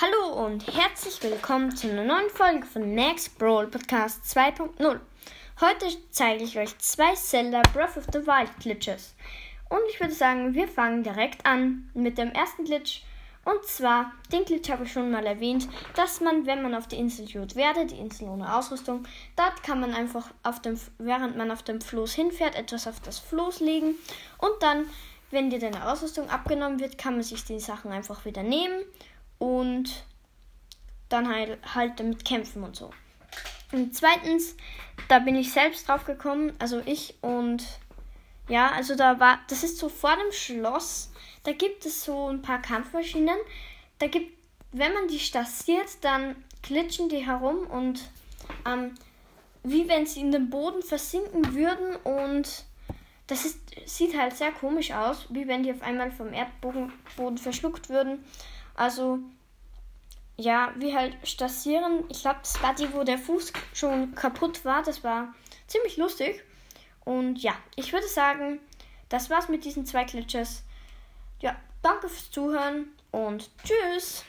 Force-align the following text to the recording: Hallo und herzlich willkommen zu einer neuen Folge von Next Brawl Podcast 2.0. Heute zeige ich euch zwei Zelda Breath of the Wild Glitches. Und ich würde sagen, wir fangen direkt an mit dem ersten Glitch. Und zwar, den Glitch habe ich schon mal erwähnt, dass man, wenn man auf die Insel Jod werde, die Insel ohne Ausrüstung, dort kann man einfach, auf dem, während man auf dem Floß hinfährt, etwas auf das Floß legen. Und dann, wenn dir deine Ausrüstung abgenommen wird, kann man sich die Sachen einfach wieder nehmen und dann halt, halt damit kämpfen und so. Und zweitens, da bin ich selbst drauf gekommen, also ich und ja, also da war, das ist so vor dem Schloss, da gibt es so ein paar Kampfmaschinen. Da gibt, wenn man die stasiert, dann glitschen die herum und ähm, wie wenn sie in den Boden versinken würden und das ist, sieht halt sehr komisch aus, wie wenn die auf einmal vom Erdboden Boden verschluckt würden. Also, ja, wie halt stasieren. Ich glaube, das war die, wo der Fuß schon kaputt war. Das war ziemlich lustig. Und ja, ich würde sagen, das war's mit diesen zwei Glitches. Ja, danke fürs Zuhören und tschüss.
Hallo 0.00 0.46
und 0.46 0.64
herzlich 0.68 1.20
willkommen 1.24 1.74
zu 1.74 1.90
einer 1.90 2.04
neuen 2.04 2.30
Folge 2.30 2.64
von 2.64 2.94
Next 2.94 3.36
Brawl 3.36 3.66
Podcast 3.66 4.22
2.0. 4.26 5.00
Heute 5.60 5.86
zeige 6.12 6.44
ich 6.44 6.56
euch 6.56 6.78
zwei 6.78 7.16
Zelda 7.16 7.62
Breath 7.72 7.96
of 7.96 8.04
the 8.12 8.24
Wild 8.24 8.56
Glitches. 8.60 9.16
Und 9.68 9.80
ich 9.90 9.98
würde 9.98 10.14
sagen, 10.14 10.54
wir 10.54 10.68
fangen 10.68 11.02
direkt 11.02 11.44
an 11.44 11.90
mit 11.94 12.16
dem 12.16 12.30
ersten 12.30 12.64
Glitch. 12.64 13.02
Und 13.44 13.64
zwar, 13.64 14.12
den 14.30 14.44
Glitch 14.44 14.70
habe 14.70 14.84
ich 14.84 14.92
schon 14.92 15.10
mal 15.10 15.26
erwähnt, 15.26 15.68
dass 15.96 16.20
man, 16.20 16.46
wenn 16.46 16.62
man 16.62 16.76
auf 16.76 16.86
die 16.86 16.96
Insel 16.96 17.26
Jod 17.26 17.56
werde, 17.56 17.84
die 17.84 17.98
Insel 17.98 18.28
ohne 18.28 18.54
Ausrüstung, 18.54 19.04
dort 19.34 19.64
kann 19.64 19.80
man 19.80 19.94
einfach, 19.94 20.30
auf 20.44 20.62
dem, 20.62 20.78
während 20.98 21.36
man 21.36 21.50
auf 21.50 21.64
dem 21.64 21.80
Floß 21.80 22.14
hinfährt, 22.14 22.54
etwas 22.54 22.86
auf 22.86 23.00
das 23.00 23.18
Floß 23.18 23.58
legen. 23.58 23.96
Und 24.38 24.52
dann, 24.60 24.84
wenn 25.32 25.50
dir 25.50 25.58
deine 25.58 25.90
Ausrüstung 25.90 26.30
abgenommen 26.30 26.78
wird, 26.78 26.98
kann 26.98 27.14
man 27.14 27.24
sich 27.24 27.44
die 27.44 27.58
Sachen 27.58 27.90
einfach 27.90 28.24
wieder 28.24 28.44
nehmen 28.44 28.84
und 29.38 30.04
dann 31.08 31.28
halt, 31.28 31.58
halt 31.74 31.98
damit 32.00 32.24
kämpfen 32.24 32.62
und 32.62 32.76
so. 32.76 32.90
Und 33.72 33.94
zweitens, 33.94 34.56
da 35.08 35.18
bin 35.18 35.36
ich 35.36 35.52
selbst 35.52 35.88
drauf 35.88 36.04
gekommen, 36.04 36.52
also 36.58 36.80
ich 36.84 37.14
und 37.20 37.64
ja, 38.48 38.70
also 38.70 38.94
da 38.96 39.20
war, 39.20 39.40
das 39.48 39.62
ist 39.62 39.78
so 39.78 39.88
vor 39.88 40.16
dem 40.16 40.32
Schloss, 40.32 41.10
da 41.44 41.52
gibt 41.52 41.84
es 41.84 42.04
so 42.04 42.28
ein 42.28 42.42
paar 42.42 42.62
Kampfmaschinen. 42.62 43.36
Da 43.98 44.06
gibt, 44.06 44.32
wenn 44.72 44.94
man 44.94 45.08
die 45.08 45.18
stasiert, 45.18 45.88
dann 46.02 46.36
glitschen 46.62 47.08
die 47.08 47.26
herum 47.26 47.66
und 47.66 48.00
ähm, 48.66 48.94
wie 49.64 49.88
wenn 49.88 50.06
sie 50.06 50.20
in 50.20 50.32
den 50.32 50.50
Boden 50.50 50.82
versinken 50.82 51.54
würden 51.54 51.96
und 51.96 52.64
das 53.26 53.44
ist, 53.44 53.58
sieht 53.84 54.16
halt 54.16 54.36
sehr 54.36 54.52
komisch 54.52 54.92
aus, 54.92 55.26
wie 55.28 55.46
wenn 55.46 55.62
die 55.62 55.72
auf 55.72 55.82
einmal 55.82 56.10
vom 56.10 56.32
Erdboden 56.32 56.92
Boden 57.16 57.36
verschluckt 57.36 57.90
würden. 57.90 58.24
Also, 58.78 59.18
ja, 60.36 60.72
wie 60.76 60.94
halt 60.94 61.16
stasieren. 61.26 62.04
Ich 62.10 62.20
glaube, 62.20 62.38
das 62.42 62.62
war 62.62 62.72
die, 62.76 62.92
wo 62.94 63.02
der 63.02 63.18
Fuß 63.18 63.52
schon 63.74 64.14
kaputt 64.14 64.64
war. 64.64 64.84
Das 64.84 65.02
war 65.02 65.34
ziemlich 65.66 65.96
lustig. 65.96 66.44
Und 67.04 67.42
ja, 67.42 67.54
ich 67.74 67.92
würde 67.92 68.06
sagen, 68.06 68.60
das 69.08 69.30
war's 69.30 69.48
mit 69.48 69.64
diesen 69.64 69.84
zwei 69.84 70.04
Glitches. 70.04 70.62
Ja, 71.40 71.56
danke 71.82 72.08
fürs 72.08 72.30
Zuhören 72.30 72.86
und 73.10 73.50
tschüss. 73.64 74.24